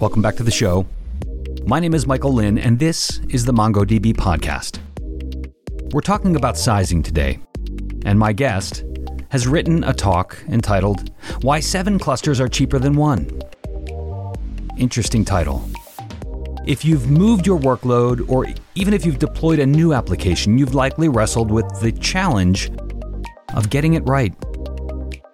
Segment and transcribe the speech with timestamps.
[0.00, 0.86] Welcome back to the show.
[1.66, 4.78] My name is Michael Lynn, and this is the MongoDB podcast.
[5.92, 7.40] We're talking about sizing today,
[8.04, 8.84] and my guest
[9.30, 11.10] has written a talk entitled
[11.42, 13.28] Why Seven Clusters Are Cheaper Than One.
[14.76, 15.68] Interesting title.
[16.64, 18.46] If you've moved your workload, or
[18.76, 22.70] even if you've deployed a new application, you've likely wrestled with the challenge
[23.52, 24.32] of getting it right.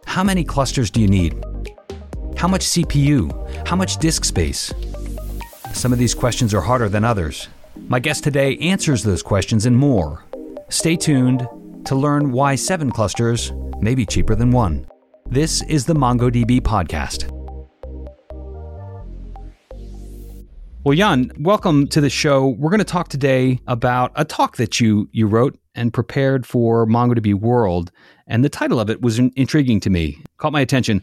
[0.07, 1.35] How many clusters do you need?
[2.39, 3.44] How much CPU?
[3.64, 4.72] How much disk space?
[5.72, 7.49] Some of these questions are harder than others.
[7.89, 10.25] My guest today answers those questions and more.
[10.68, 11.49] Stay tuned
[11.86, 14.86] to learn why seven clusters may be cheaper than one.
[15.26, 17.31] This is the MongoDB podcast.
[20.84, 22.48] Well, Jan, welcome to the show.
[22.48, 26.86] We're going to talk today about a talk that you you wrote and prepared for
[26.86, 27.90] MongoDB World,
[28.26, 30.23] and the title of it was intriguing to me.
[30.36, 31.03] Caught my attention.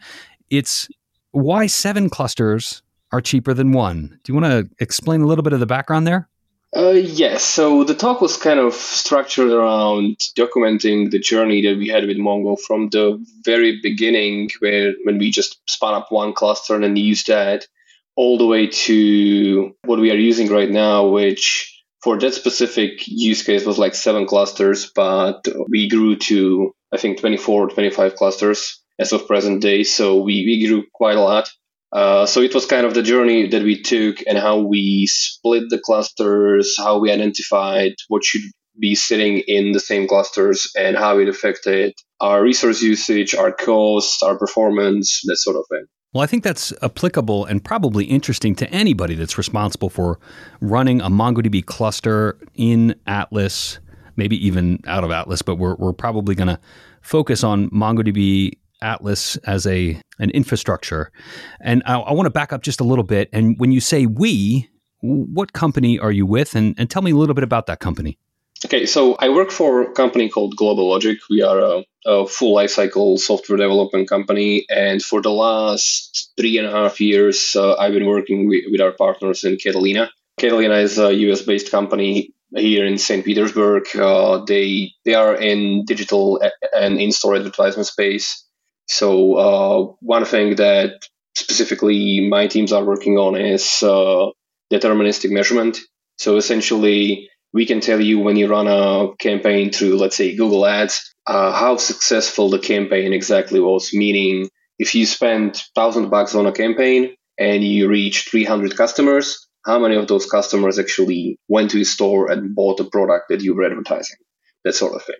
[0.51, 0.87] It's
[1.31, 2.81] why seven clusters
[3.11, 4.19] are cheaper than one.
[4.23, 6.29] Do you want to explain a little bit of the background there?
[6.75, 7.43] Uh, yes.
[7.43, 12.17] So the talk was kind of structured around documenting the journey that we had with
[12.17, 16.95] Mongo from the very beginning, where when we just spun up one cluster and then
[16.95, 17.67] used that,
[18.15, 23.43] all the way to what we are using right now, which for that specific use
[23.43, 28.80] case was like seven clusters, but we grew to I think 24 or 25 clusters
[29.01, 29.83] as of present day.
[29.83, 31.49] So we, we grew quite a lot.
[31.91, 35.63] Uh, so it was kind of the journey that we took and how we split
[35.69, 38.43] the clusters, how we identified what should
[38.79, 44.23] be sitting in the same clusters and how it affected our resource usage, our costs,
[44.23, 45.85] our performance, that sort of thing.
[46.13, 50.19] Well, I think that's applicable and probably interesting to anybody that's responsible for
[50.61, 53.79] running a MongoDB cluster in Atlas,
[54.15, 56.59] maybe even out of Atlas, but we're, we're probably going to
[57.01, 61.11] focus on MongoDB Atlas as a an infrastructure.
[61.59, 63.29] And I, I want to back up just a little bit.
[63.33, 64.69] And when you say we,
[65.01, 66.55] what company are you with?
[66.55, 68.17] And, and tell me a little bit about that company.
[68.63, 71.17] Okay, so I work for a company called GlobalLogic.
[71.31, 76.67] We are a, a full lifecycle software development company, and for the last three and
[76.67, 80.11] a half years, uh, I've been working with, with our partners in Catalina.
[80.37, 83.25] Catalina is a US-based company here in St.
[83.25, 83.83] Petersburg.
[83.95, 86.39] Uh, they they are in digital
[86.75, 88.45] and in-store advertisement space.
[88.91, 94.31] So uh, one thing that specifically my teams are working on is uh,
[94.69, 95.77] deterministic measurement.
[96.17, 100.65] So essentially, we can tell you when you run a campaign through, let's say, Google
[100.65, 103.93] Ads, uh, how successful the campaign exactly was.
[103.93, 109.79] Meaning, if you spend thousand bucks on a campaign and you reach 300 customers, how
[109.79, 113.55] many of those customers actually went to the store and bought the product that you
[113.55, 114.17] were advertising?
[114.65, 115.15] That sort of thing.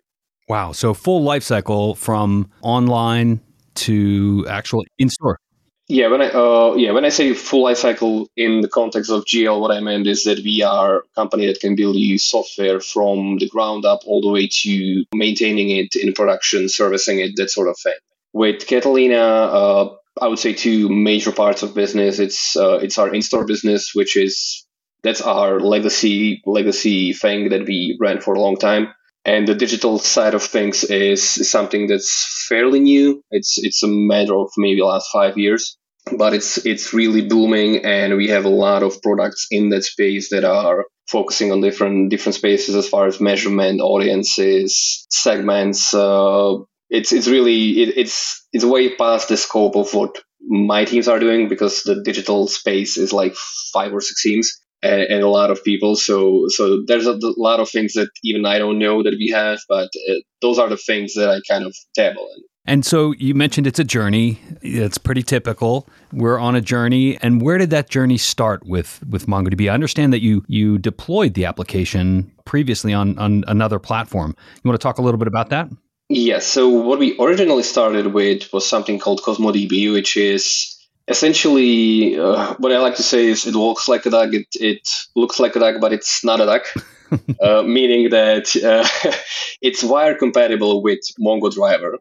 [0.50, 0.74] Wow.
[0.74, 3.40] So full life cycle from online
[3.76, 5.40] to actual in store?
[5.88, 9.26] Yeah, when I uh, yeah when I say full life cycle in the context of
[9.26, 12.80] GL, what I meant is that we are a company that can build you software
[12.80, 17.50] from the ground up all the way to maintaining it in production, servicing it, that
[17.50, 17.96] sort of thing.
[18.32, 22.20] With Catalina, uh, I would say two major parts of business.
[22.20, 24.66] It's uh, it's our in-store business, which is
[25.04, 28.94] that's our legacy legacy thing that we ran for a long time
[29.26, 33.24] and the digital side of things is, something that's fairly new.
[33.32, 35.78] It's it's a matter of maybe last five years,
[36.18, 40.30] but it's it's really booming, and we have a lot of products in that space
[40.30, 45.94] that are focusing on different different spaces as far as measurement, audiences, segments.
[45.94, 46.56] Uh,
[46.90, 51.20] it's it's really it, it's it's way past the scope of what my teams are
[51.20, 53.36] doing because the digital space is like
[53.72, 55.96] five or six teams and, and, a lot of people.
[55.96, 59.60] So so there's a, lot of things that even I don't know that we have,
[59.70, 62.44] but uh, those are the things that I kind of dabble in.
[62.66, 64.40] And so you mentioned it's a journey.
[64.62, 65.88] It's pretty typical.
[66.14, 69.70] We're on a journey, and where did that journey start with with MongoDB?
[69.70, 74.36] I understand that you you deployed the application previously on on another platform.
[74.64, 75.70] You want to talk a little bit about that?
[76.10, 76.46] Yes.
[76.46, 82.72] So what we originally started with was something called CosmoDB, which is essentially, uh, what
[82.72, 84.34] I like to say is it looks like a duck.
[84.34, 86.66] It, it looks like a duck, but it's not a duck.
[87.42, 89.12] uh, meaning that uh,
[89.62, 91.98] it's wire compatible with Mongo driver,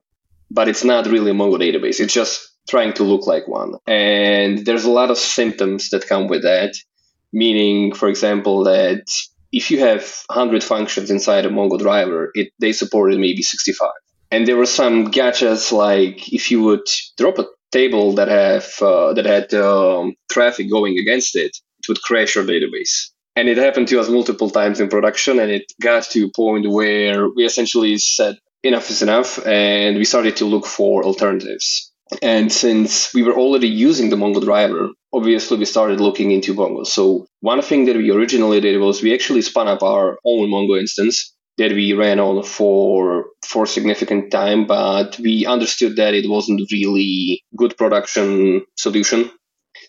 [0.51, 2.01] but it's not really a Mongo database.
[2.01, 3.75] It's just trying to look like one.
[3.87, 6.75] And there's a lot of symptoms that come with that.
[7.33, 9.05] Meaning, for example, that
[9.53, 13.89] if you have 100 functions inside a Mongo driver, it they supported maybe 65.
[14.33, 16.87] And there were some gotchas like if you would
[17.17, 22.03] drop a table that have uh, that had um, traffic going against it, it would
[22.03, 23.11] crash your database.
[23.37, 26.69] And it happened to us multiple times in production, and it got to a point
[26.71, 31.93] where we essentially said enough is enough, and we started to look for alternatives.
[32.23, 36.85] And since we were already using the Mongo driver, obviously we started looking into Mongo.
[36.85, 40.79] So one thing that we originally did was we actually spun up our own Mongo
[40.79, 46.71] instance that we ran on for for significant time, but we understood that it wasn't
[46.73, 49.31] really good production solution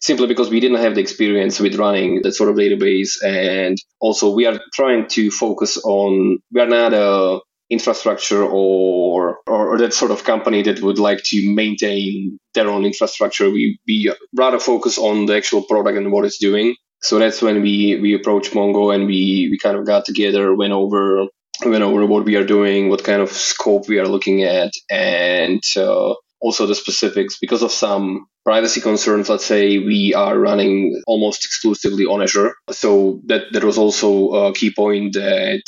[0.01, 4.33] simply because we didn't have the experience with running that sort of database and also
[4.33, 7.39] we are trying to focus on we are not a
[7.71, 12.83] infrastructure or, or, or that sort of company that would like to maintain their own
[12.85, 13.49] infrastructure.
[13.49, 16.75] We we rather focus on the actual product and what it's doing.
[17.01, 20.73] So that's when we we approached Mongo and we we kind of got together, went
[20.73, 21.27] over
[21.65, 25.61] went know, what we are doing, what kind of scope we are looking at, and
[25.77, 27.37] uh, also the specifics.
[27.39, 32.55] Because of some privacy concerns let's say we are running almost exclusively on azure.
[32.71, 35.63] So that that was also a key point that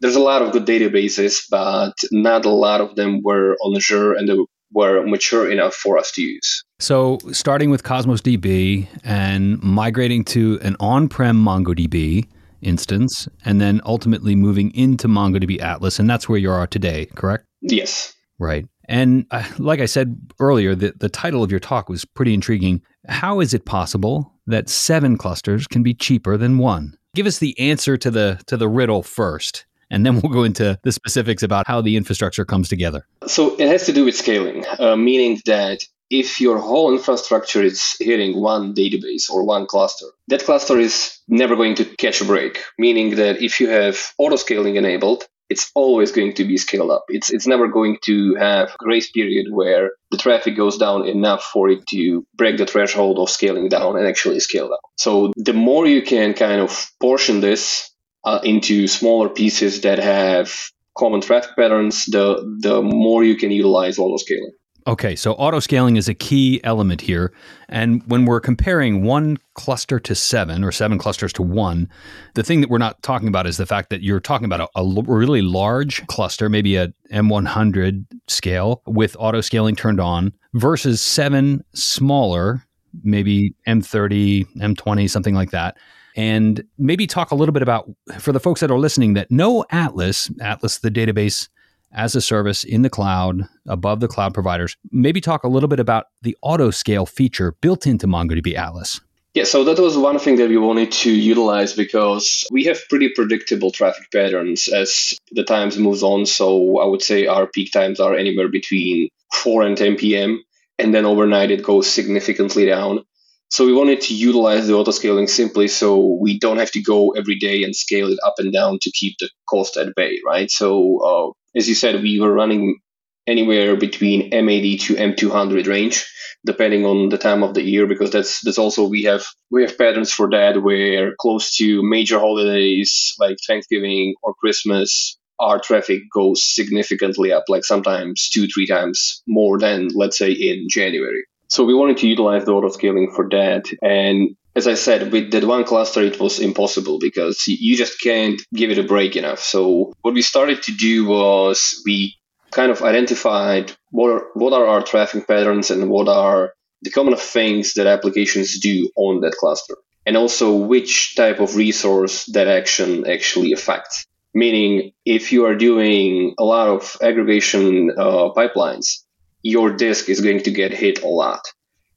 [0.00, 4.12] there's a lot of good databases but not a lot of them were on azure
[4.14, 4.36] and they
[4.72, 6.64] were mature enough for us to use.
[6.78, 12.26] So starting with cosmos db and migrating to an on-prem mongodb
[12.62, 17.44] instance and then ultimately moving into mongodb atlas and that's where you are today correct
[17.62, 22.04] yes right and uh, like I said earlier, the, the title of your talk was
[22.04, 22.82] pretty intriguing.
[23.08, 26.96] How is it possible that seven clusters can be cheaper than one?
[27.14, 30.78] Give us the answer to the to the riddle first, and then we'll go into
[30.82, 33.06] the specifics about how the infrastructure comes together.
[33.26, 37.96] So it has to do with scaling, uh, meaning that if your whole infrastructure is
[37.98, 42.62] hitting one database or one cluster, that cluster is never going to catch a break.
[42.78, 47.04] Meaning that if you have auto scaling enabled, it's always going to be scaled up.
[47.08, 51.68] It's it's never going to have grace period where the traffic goes down enough for
[51.70, 54.78] it to break the threshold of scaling down and actually scale down.
[54.96, 57.90] So the more you can kind of portion this
[58.24, 60.52] uh, into smaller pieces that have
[60.98, 64.52] common traffic patterns, the the more you can utilize auto scaling.
[64.88, 67.32] Okay, so auto scaling is a key element here.
[67.68, 71.88] And when we're comparing one cluster to seven or seven clusters to one,
[72.34, 74.68] the thing that we're not talking about is the fact that you're talking about a,
[74.76, 81.64] a really large cluster, maybe a M100 scale with auto scaling turned on, versus seven
[81.74, 82.64] smaller,
[83.02, 85.76] maybe M30, M20, something like that.
[86.14, 87.90] And maybe talk a little bit about,
[88.20, 91.48] for the folks that are listening, that know Atlas, Atlas, the database
[91.96, 94.76] as a service in the cloud above the cloud providers.
[94.92, 99.00] Maybe talk a little bit about the auto scale feature built into MongoDB Atlas.
[99.34, 103.10] Yeah, so that was one thing that we wanted to utilize because we have pretty
[103.14, 106.24] predictable traffic patterns as the times moves on.
[106.24, 110.42] So I would say our peak times are anywhere between 4 and 10 p.m.
[110.78, 113.04] And then overnight it goes significantly down.
[113.50, 117.10] So we wanted to utilize the auto scaling simply so we don't have to go
[117.10, 120.50] every day and scale it up and down to keep the cost at bay, right?
[120.50, 122.78] So uh, as you said, we were running
[123.26, 126.06] anywhere between M80 to M200 range,
[126.44, 129.78] depending on the time of the year, because that's that's also we have we have
[129.78, 136.44] patterns for that where close to major holidays like Thanksgiving or Christmas, our traffic goes
[136.44, 141.24] significantly up, like sometimes two three times more than let's say in January.
[141.48, 145.30] So we wanted to utilize the auto scaling for that, and as I said, with
[145.32, 149.40] that one cluster, it was impossible because you just can't give it a break enough.
[149.40, 152.16] So what we started to do was we
[152.52, 157.16] kind of identified what are, what are our traffic patterns and what are the common
[157.16, 159.76] things that applications do on that cluster,
[160.06, 164.06] and also which type of resource that action actually affects.
[164.34, 169.02] Meaning, if you are doing a lot of aggregation uh, pipelines,
[169.42, 171.42] your disk is going to get hit a lot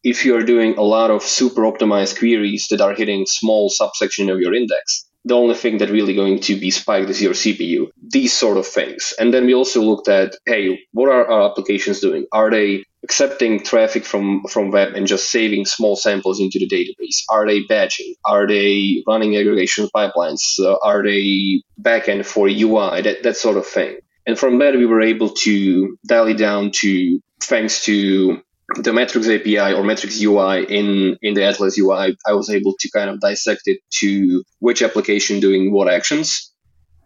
[0.03, 4.39] if you're doing a lot of super optimized queries that are hitting small subsection of
[4.39, 7.89] your index, the only thing that really going to be spiked is your CPU.
[8.01, 9.13] These sort of things.
[9.19, 12.25] And then we also looked at, hey, what are our applications doing?
[12.31, 17.23] Are they accepting traffic from, from web and just saving small samples into the database?
[17.29, 18.15] Are they batching?
[18.25, 20.41] Are they running aggregation pipelines?
[20.59, 23.01] Uh, are they backend for UI?
[23.01, 23.97] That, that sort of thing.
[24.25, 28.41] And from there, we were able to dial it down to, thanks to
[28.75, 32.89] the metrics API or metrics UI in, in the Atlas UI, I was able to
[32.91, 36.51] kind of dissect it to which application doing what actions.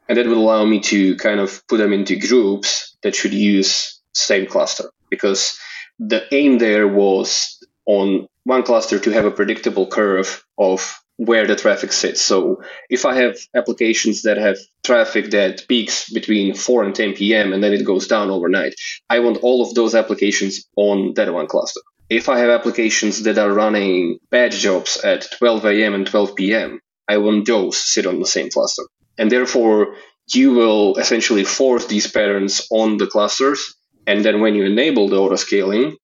[0.10, 4.02] And that would allow me to kind of put them into groups that should use
[4.14, 5.58] same cluster because
[6.00, 11.56] the aim there was on one cluster to have a predictable curve of where the
[11.56, 12.22] traffic sits.
[12.22, 17.54] So if I have applications that have traffic that peaks between 4 and 10 p.m.
[17.54, 18.76] and then it goes down overnight,
[19.10, 21.82] I want all of those applications on that one cluster.
[22.10, 25.94] If I have applications that are running batch jobs at 12 a.m.
[25.94, 28.84] and 12 p.m., I want those sit on the same cluster.
[29.18, 29.96] And therefore,
[30.34, 33.76] you will essentially force these patterns on the clusters.
[34.08, 35.96] And then when you enable the auto scaling,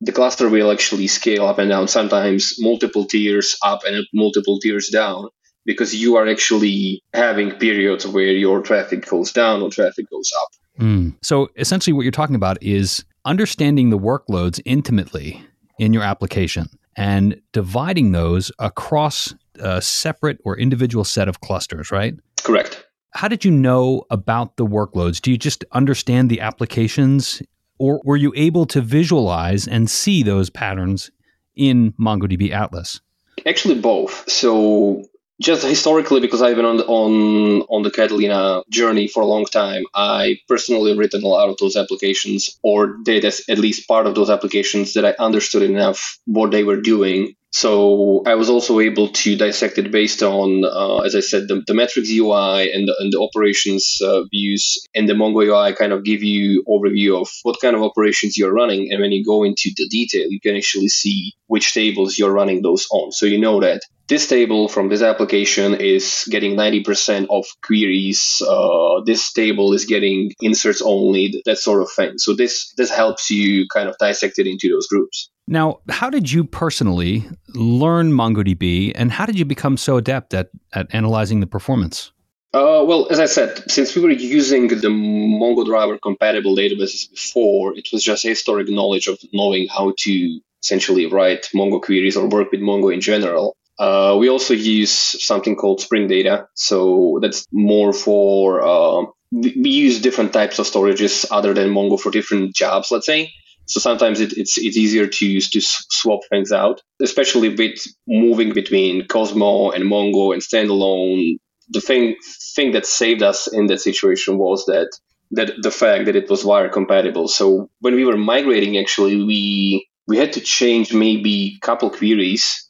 [0.00, 4.88] the cluster will actually scale up and down, sometimes multiple tiers up and multiple tiers
[4.88, 5.28] down,
[5.64, 10.48] because you are actually having periods where your traffic goes down or traffic goes up.
[10.80, 11.16] Mm.
[11.22, 15.44] So essentially, what you're talking about is understanding the workloads intimately
[15.78, 22.14] in your application and dividing those across a separate or individual set of clusters, right?
[22.42, 22.84] Correct.
[23.14, 25.20] How did you know about the workloads?
[25.20, 27.42] Do you just understand the applications,
[27.78, 31.10] or were you able to visualize and see those patterns
[31.56, 33.00] in MongoDB Atlas?
[33.46, 34.28] Actually, both.
[34.30, 35.04] So
[35.40, 39.44] just historically, because I've been on the, on on the Catalina journey for a long
[39.44, 44.14] time, I personally written a lot of those applications, or did at least part of
[44.14, 47.34] those applications that I understood enough what they were doing.
[47.50, 51.62] So I was also able to dissect it based on, uh, as I said, the,
[51.66, 54.86] the metrics UI and the, and the operations uh, views.
[54.94, 58.52] And the Mongo UI kind of give you overview of what kind of operations you're
[58.52, 58.92] running.
[58.92, 62.62] And when you go into the detail, you can actually see which tables you're running
[62.62, 63.12] those on.
[63.12, 68.42] So you know that this table from this application is getting 90% of queries.
[68.46, 72.18] Uh, this table is getting inserts only, that sort of thing.
[72.18, 75.30] So this this helps you kind of dissect it into those groups.
[75.48, 80.50] Now, how did you personally learn MongoDB, and how did you become so adept at
[80.74, 82.12] at analyzing the performance?
[82.52, 87.74] Uh, well, as I said, since we were using the Mongo driver compatible databases before,
[87.76, 92.50] it was just historic knowledge of knowing how to essentially write Mongo queries or work
[92.52, 93.56] with Mongo in general.
[93.78, 96.48] Uh, we also use something called Spring Data.
[96.54, 102.10] So that's more for, uh, we use different types of storages other than Mongo for
[102.10, 103.30] different jobs, let's say.
[103.68, 109.06] So sometimes it, it's it's easier to to swap things out, especially with moving between
[109.06, 111.36] Cosmo and Mongo and standalone.
[111.70, 112.16] The thing
[112.56, 114.90] thing that saved us in that situation was that
[115.32, 117.28] that the fact that it was wire compatible.
[117.28, 122.68] So when we were migrating, actually we we had to change maybe a couple queries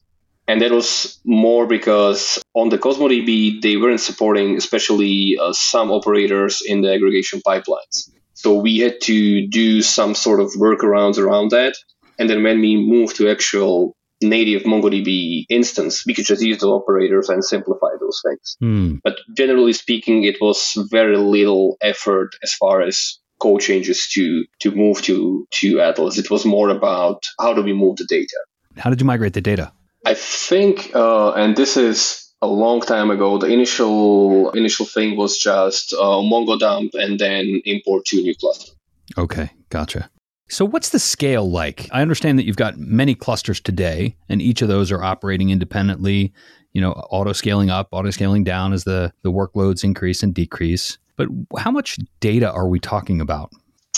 [0.48, 6.62] and that was more because on the CosmoDB, they weren't supporting especially uh, some operators
[6.64, 8.08] in the aggregation pipelines.
[8.38, 11.74] So we had to do some sort of workarounds around that.
[12.20, 16.68] And then when we moved to actual native MongoDB instance, we could just use the
[16.68, 18.56] operators and simplify those things.
[18.62, 19.00] Mm.
[19.02, 24.70] But generally speaking, it was very little effort as far as code changes to to
[24.70, 26.16] move to to Atlas.
[26.16, 28.38] It was more about how do we move the data.
[28.76, 29.72] How did you migrate the data?
[30.06, 33.38] I think, uh, and this is a long time ago.
[33.38, 38.34] The initial initial thing was just uh, Mongo dump and then import to a new
[38.34, 38.72] cluster.
[39.16, 40.10] Okay, gotcha.
[40.50, 41.88] So, what's the scale like?
[41.92, 46.32] I understand that you've got many clusters today, and each of those are operating independently.
[46.72, 50.98] You know, auto scaling up, auto scaling down as the the workloads increase and decrease.
[51.16, 51.28] But
[51.58, 53.50] how much data are we talking about?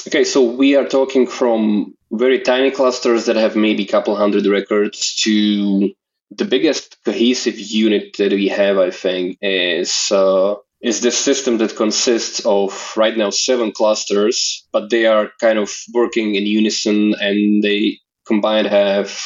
[0.06, 4.46] Okay, so we are talking from very tiny clusters that have maybe a couple hundred
[4.46, 5.92] records to
[6.30, 11.76] the biggest cohesive unit that we have, I think, is uh, is this system that
[11.76, 17.62] consists of right now seven clusters, but they are kind of working in unison, and
[17.62, 19.18] they combined have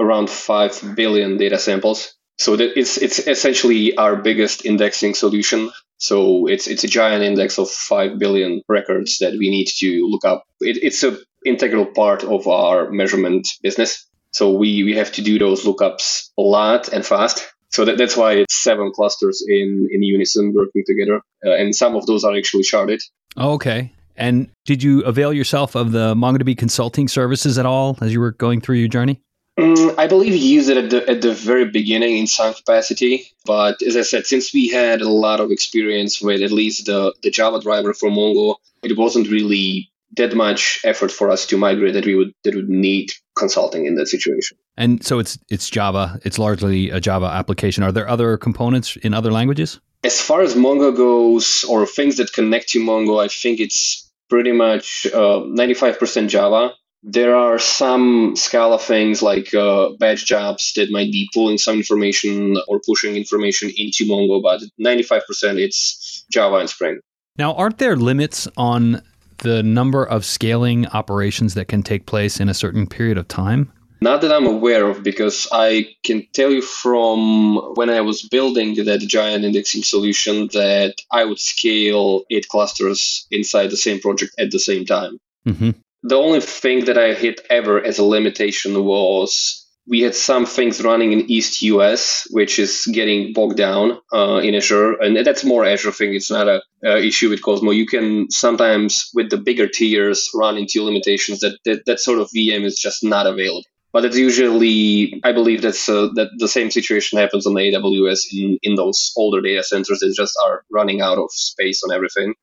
[0.00, 2.14] around five billion data samples.
[2.38, 5.70] So that it's it's essentially our biggest indexing solution.
[5.98, 10.24] So it's it's a giant index of five billion records that we need to look
[10.24, 10.44] up.
[10.60, 14.06] It, it's a integral part of our measurement business.
[14.32, 17.48] So we, we have to do those lookups a lot and fast.
[17.70, 21.20] So that, that's why it's seven clusters in, in unison working together.
[21.44, 23.00] Uh, and some of those are actually sharded.
[23.36, 23.92] Oh, okay.
[24.16, 28.32] And did you avail yourself of the MongoDB consulting services at all as you were
[28.32, 29.20] going through your journey?
[29.58, 33.30] Mm, I believe you used it at the, at the very beginning in some capacity.
[33.44, 37.14] But as I said, since we had a lot of experience with at least the,
[37.22, 41.94] the Java driver for Mongo, it wasn't really that much effort for us to migrate
[41.94, 44.56] that we would that would need consulting in that situation.
[44.76, 46.18] And so it's it's Java.
[46.24, 47.82] It's largely a Java application.
[47.82, 49.80] Are there other components in other languages?
[50.04, 54.52] As far as Mongo goes, or things that connect to Mongo, I think it's pretty
[54.52, 56.74] much uh, 95% Java.
[57.02, 62.56] There are some Scala things like uh, batch jobs that might be pulling some information
[62.66, 65.22] or pushing information into Mongo, but 95%
[65.58, 67.00] it's Java and Spring.
[67.36, 69.02] Now, aren't there limits on
[69.38, 73.72] the number of scaling operations that can take place in a certain period of time?
[74.00, 78.76] Not that I'm aware of, because I can tell you from when I was building
[78.84, 84.52] that giant indexing solution that I would scale eight clusters inside the same project at
[84.52, 85.18] the same time.
[85.46, 85.70] Mm-hmm.
[86.04, 89.57] The only thing that I hit ever as a limitation was
[89.88, 94.54] we had some things running in East US, which is getting bogged down uh, in
[94.54, 96.14] Azure, and that's more Azure thing.
[96.14, 97.70] It's not a issue with Cosmo.
[97.70, 102.28] You can sometimes with the bigger tiers run into limitations that, that that sort of
[102.36, 103.62] VM is just not available.
[103.90, 108.58] But it's usually, I believe that's uh, that the same situation happens on AWS in
[108.62, 112.34] in those older data centers that just are running out of space on everything.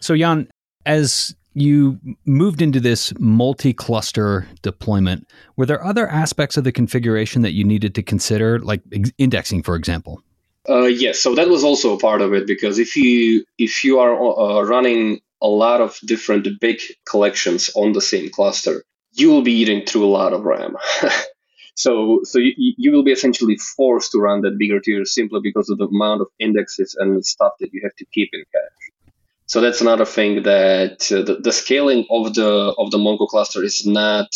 [0.00, 0.48] So Jan,
[0.86, 5.28] as you moved into this multi-cluster deployment.
[5.56, 8.82] Were there other aspects of the configuration that you needed to consider, like
[9.18, 10.20] indexing, for example?
[10.68, 13.98] Uh, yes, so that was also a part of it because if you if you
[13.98, 18.82] are uh, running a lot of different big collections on the same cluster,
[19.12, 20.76] you will be eating through a lot of RAM.
[21.74, 25.68] so so you, you will be essentially forced to run that bigger tier simply because
[25.68, 28.83] of the amount of indexes and stuff that you have to keep in cache.
[29.46, 33.62] So that's another thing that uh, the, the, scaling of the of the Mongo cluster
[33.62, 34.28] is not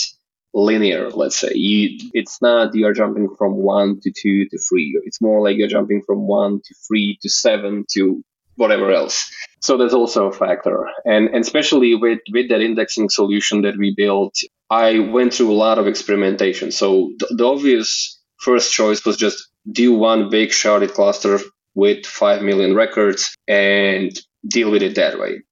[0.53, 1.11] linear.
[1.11, 5.01] Let's say you, it's not you are jumping from one to two to three.
[5.05, 8.23] It's more like you're jumping from one to three to seven to
[8.57, 9.31] whatever else.
[9.61, 10.85] So that's also a factor.
[11.05, 14.35] And, and especially with, with that indexing solution that we built,
[14.69, 16.73] I went through a lot of experimentation.
[16.73, 21.39] So the, the obvious first choice was just do one big sharded cluster
[21.75, 24.11] with 5 million records and
[24.49, 25.43] deal with it that way.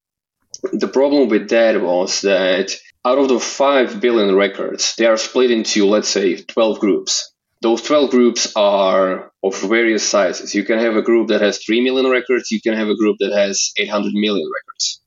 [0.73, 2.75] The problem with that was that
[3.05, 7.33] out of the 5 billion records, they are split into, let's say, 12 groups.
[7.63, 10.55] Those 12 groups are of various sizes.
[10.55, 13.17] You can have a group that has 3 million records, you can have a group
[13.21, 15.01] that has 800 million records.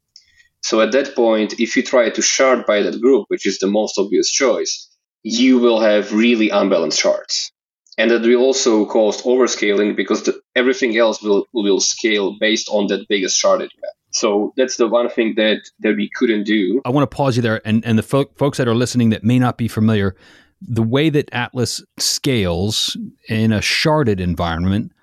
[0.62, 3.68] So at that point, if you try to shard by that group, which is the
[3.68, 4.90] most obvious choice,
[5.24, 7.52] you will have really unbalanced shards
[8.00, 12.88] and that will also cause overscaling because the, everything else will will scale based on
[12.88, 13.94] that biggest shard that you have.
[14.12, 16.82] So that's the one thing that that we couldn't do.
[16.86, 19.24] I want to pause you there, and and the fo- folks that are listening that
[19.24, 20.16] may not be familiar,
[20.62, 24.94] the way that Atlas scales in a sharded environment,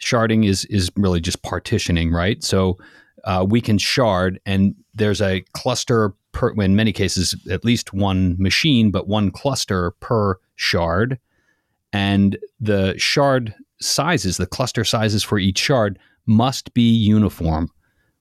[0.00, 2.44] sharding is is really just partitioning, right?
[2.44, 2.76] So
[3.24, 8.36] uh, we can shard, and there's a cluster per, in many cases, at least one
[8.38, 11.18] machine, but one cluster per shard
[11.92, 17.70] and the shard sizes, the cluster sizes for each shard must be uniform,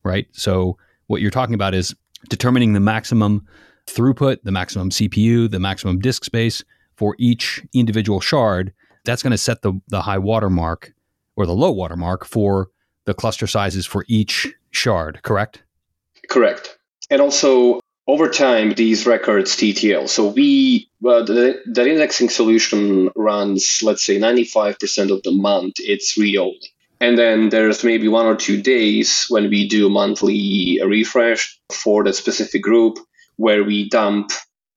[0.03, 0.27] right?
[0.31, 1.95] So what you're talking about is
[2.29, 3.47] determining the maximum
[3.87, 6.63] throughput, the maximum CPU, the maximum disk space
[6.95, 8.73] for each individual shard.
[9.05, 10.93] That's going to set the, the high watermark
[11.35, 12.69] or the low watermark for
[13.05, 15.63] the cluster sizes for each shard, correct?
[16.29, 16.77] Correct.
[17.09, 20.09] And also, over time, these records TTL.
[20.09, 26.17] So we, well, the, the indexing solution runs, let's say, 95% of the month, it's
[26.17, 26.59] read only.
[26.99, 32.15] And then there's maybe one or two days when we do monthly refresh for that
[32.15, 32.99] specific group
[33.37, 34.31] where we dump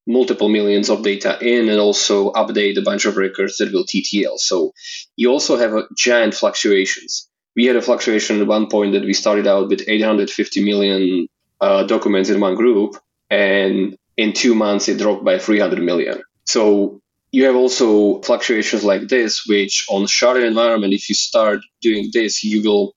[0.06, 4.38] multiple millions of data in and also update a bunch of records that will TTL.
[4.38, 4.72] So
[5.16, 7.28] you also have a giant fluctuations.
[7.56, 11.28] We had a fluctuation at one point that we started out with 850 million
[11.60, 12.96] uh, documents in one group
[13.34, 16.22] and in two months it dropped by 300 million.
[16.44, 17.00] So
[17.32, 22.44] you have also fluctuations like this, which on sharded environment, if you start doing this,
[22.44, 22.94] you will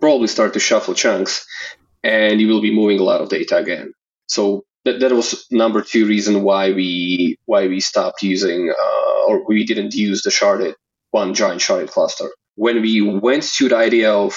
[0.00, 1.46] probably start to shuffle chunks
[2.02, 3.92] and you will be moving a lot of data again.
[4.26, 9.46] So that, that was number two reason why we why we stopped using uh, or
[9.46, 10.74] we didn't use the sharded
[11.12, 12.28] one giant sharded cluster.
[12.56, 14.36] When we went to the idea of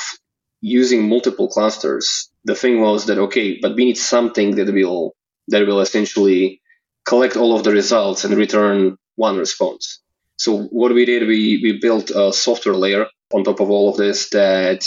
[0.61, 5.13] using multiple clusters, the thing was that okay, but we need something that will
[5.47, 6.61] that will essentially
[7.05, 9.99] collect all of the results and return one response.
[10.37, 13.97] So what we did, we, we built a software layer on top of all of
[13.97, 14.83] this that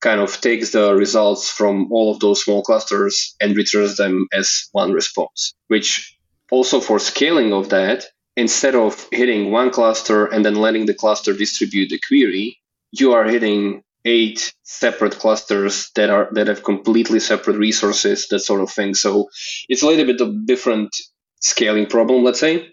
[0.00, 4.68] kind of takes the results from all of those small clusters and returns them as
[4.72, 6.18] one response, which
[6.50, 8.04] also for scaling of that,
[8.36, 12.58] instead of hitting one cluster and then letting the cluster distribute the query,
[12.90, 18.60] you are hitting eight separate clusters that are that have completely separate resources, that sort
[18.60, 18.94] of thing.
[18.94, 19.28] So
[19.68, 20.94] it's a little bit of different
[21.40, 22.68] scaling problem, let's say.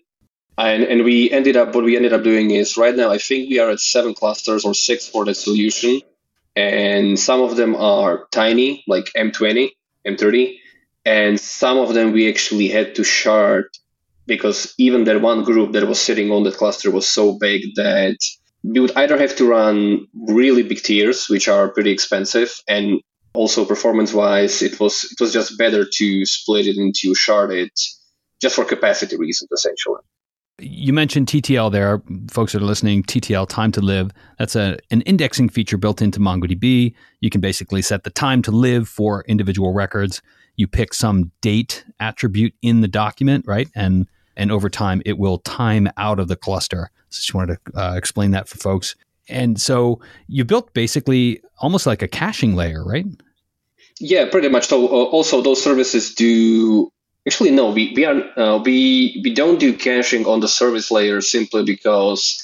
[0.57, 3.49] And, and we ended up what we ended up doing is right now I think
[3.49, 6.01] we are at seven clusters or six for that solution,
[6.55, 9.69] and some of them are tiny, like M20,
[10.05, 10.57] M30,
[11.05, 13.67] and some of them we actually had to shard
[14.25, 18.17] because even that one group that was sitting on that cluster was so big that
[18.63, 23.01] we would either have to run really big tiers, which are pretty expensive, and
[23.33, 27.69] also performance wise, it was it was just better to split it into sharded,
[28.41, 30.01] just for capacity reasons, essentially.
[30.61, 33.03] You mentioned TTL there, folks that are listening.
[33.03, 34.11] TTL, time to live.
[34.37, 36.93] That's a an indexing feature built into MongoDB.
[37.21, 40.21] You can basically set the time to live for individual records.
[40.57, 45.37] You pick some date attribute in the document, right, and and over time it will
[45.39, 46.89] time out of the cluster.
[47.09, 48.95] So just wanted to uh, explain that for folks.
[49.27, 53.05] And so you built basically almost like a caching layer, right?
[53.99, 54.67] Yeah, pretty much.
[54.67, 56.91] So uh, also those services do
[57.27, 61.21] actually no, we we are uh, we we don't do caching on the service layer
[61.21, 62.43] simply because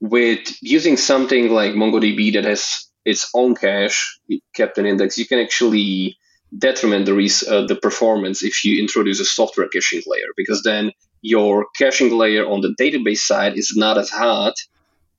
[0.00, 4.18] with using something like MongoDB that has its own cache
[4.54, 6.16] kept in index, you can actually
[6.56, 10.92] detriment the res- uh, the performance if you introduce a software caching layer because then
[11.22, 14.54] your caching layer on the database side is not as hot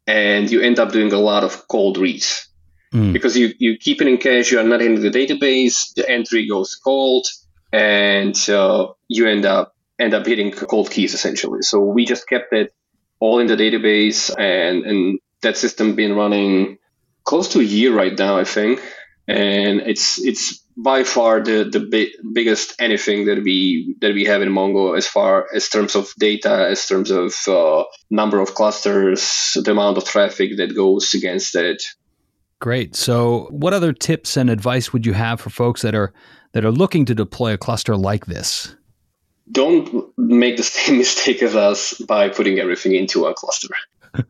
[0.05, 2.43] and you end up doing a lot of cold reads.
[2.93, 3.11] Mm.
[3.11, 6.47] because you, you keep it in cache you are not in the database the entry
[6.47, 7.27] goes cold
[7.73, 11.61] and uh, you end up end up hitting cold keys essentially.
[11.61, 12.73] So we just kept it
[13.19, 16.77] all in the database and and that system been running
[17.23, 18.81] close to a year right now i think
[19.27, 24.41] and it's it's by far the the bi- biggest anything that we that we have
[24.41, 29.57] in Mongo as far as terms of data, as terms of uh, number of clusters,
[29.63, 31.83] the amount of traffic that goes against it.
[32.59, 32.95] Great.
[32.95, 36.13] So, what other tips and advice would you have for folks that are
[36.53, 38.75] that are looking to deploy a cluster like this?
[39.51, 43.69] Don't make the same mistake as us by putting everything into a cluster.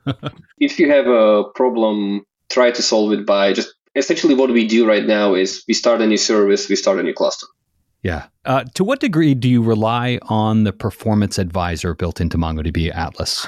[0.60, 4.88] if you have a problem, try to solve it by just essentially what we do
[4.88, 7.47] right now is we start a new service, we start a new cluster.
[8.03, 8.27] Yeah.
[8.45, 13.47] Uh, to what degree do you rely on the performance advisor built into MongoDB Atlas?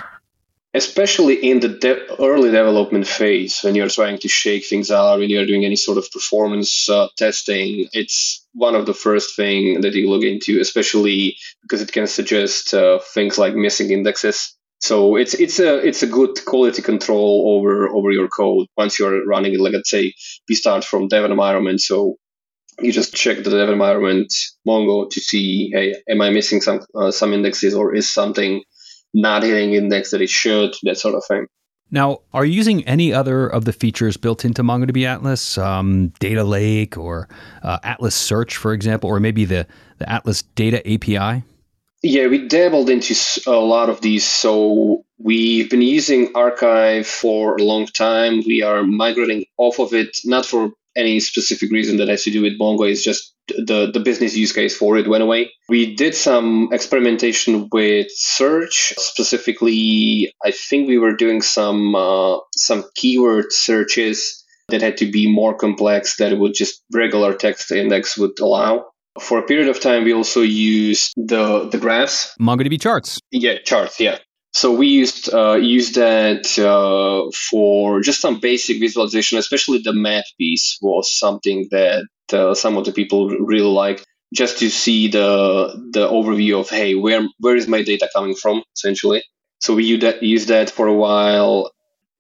[0.74, 5.30] Especially in the de- early development phase, when you're trying to shake things out, when
[5.30, 9.94] you're doing any sort of performance uh, testing, it's one of the first thing that
[9.94, 15.34] you look into, especially because it can suggest uh, things like missing indexes so it's
[15.34, 19.60] it's a it's a good quality control over over your code once you're running it.
[19.60, 20.14] Like let's say
[20.48, 22.16] we start from dev environment, so
[22.82, 24.34] you just check the dev environment
[24.68, 28.64] Mongo to see, hey, am I missing some uh, some indexes or is something
[29.14, 31.48] not hitting index that it should, that sort of thing.
[31.92, 36.44] Now, are you using any other of the features built into MongoDB Atlas, um, Data
[36.44, 37.28] Lake or
[37.64, 39.66] uh, Atlas Search, for example, or maybe the,
[39.98, 41.44] the Atlas Data API?
[42.02, 43.14] Yeah, we dabbled into
[43.46, 44.26] a lot of these.
[44.26, 48.42] So we've been using Archive for a long time.
[48.46, 52.42] We are migrating off of it, not for any specific reason that has to do
[52.42, 52.90] with Mongo.
[52.90, 55.52] It's just the, the business use case for it went away.
[55.68, 58.94] We did some experimentation with search.
[58.98, 65.32] Specifically, I think we were doing some uh, some keyword searches that had to be
[65.32, 68.86] more complex that would just regular text index would allow.
[69.20, 72.36] For a period of time, we also used the the graphs.
[72.40, 73.20] MongoDB charts.
[73.32, 74.00] Yeah, charts.
[74.00, 74.20] Yeah.
[74.54, 80.26] So we used uh, used that uh, for just some basic visualization, especially the map
[80.38, 84.04] piece was something that uh, some of the people really like,
[84.34, 88.64] just to see the the overview of hey, where where is my data coming from,
[88.76, 89.24] essentially.
[89.60, 91.72] So we used that, used that for a while.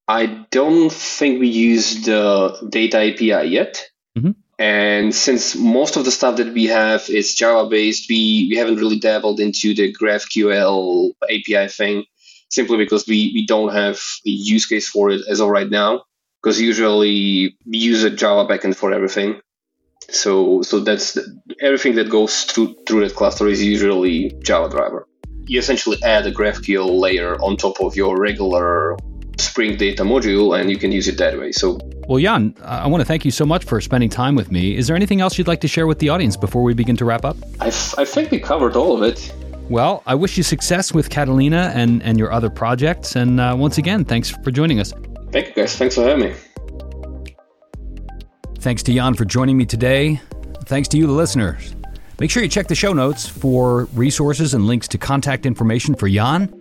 [0.07, 3.85] I don't think we used the data API yet.
[4.17, 4.31] Mm-hmm.
[4.59, 8.75] And since most of the stuff that we have is Java based, we, we haven't
[8.75, 12.03] really dabbled into the GraphQL API thing
[12.49, 16.03] simply because we, we don't have a use case for it as of right now.
[16.43, 19.39] Because usually we use a Java backend for everything.
[20.09, 25.07] So so that's the, everything that goes through through that cluster is usually Java driver.
[25.45, 28.97] You essentially add a GraphQL layer on top of your regular
[29.39, 31.51] Spring Data module, and you can use it that way.
[31.51, 34.75] So well, Jan, I want to thank you so much for spending time with me.
[34.75, 37.05] Is there anything else you'd like to share with the audience before we begin to
[37.05, 37.37] wrap up?
[37.59, 39.31] I, f- I think we covered all of it.
[39.69, 43.15] Well, I wish you success with Catalina and, and your other projects.
[43.15, 44.91] And uh, once again, thanks for joining us.
[45.31, 45.75] Thank you, guys.
[45.75, 46.35] Thanks for having me.
[48.57, 50.19] Thanks to Jan for joining me today.
[50.65, 51.75] Thanks to you, the listeners.
[52.19, 56.09] Make sure you check the show notes for resources and links to contact information for
[56.09, 56.58] Jan.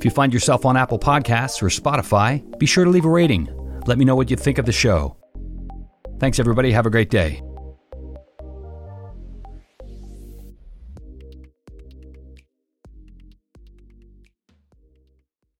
[0.00, 3.50] If you find yourself on Apple Podcasts or Spotify, be sure to leave a rating.
[3.86, 5.14] Let me know what you think of the show.
[6.18, 6.72] Thanks, everybody.
[6.72, 7.42] Have a great day.